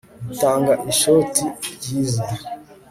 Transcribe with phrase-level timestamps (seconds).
[0.41, 1.43] Tanga ishoti
[1.75, 2.23] ryiza